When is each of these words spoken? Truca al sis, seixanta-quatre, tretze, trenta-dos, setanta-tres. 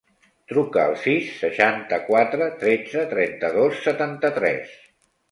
Truca 0.51 0.79
al 0.83 0.93
sis, 1.01 1.25
seixanta-quatre, 1.41 2.47
tretze, 2.63 3.03
trenta-dos, 3.11 3.77
setanta-tres. 3.89 4.73